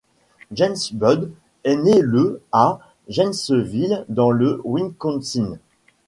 [0.51, 1.31] James Budd
[1.63, 5.59] est né le à Janesville dans le Wisconsin.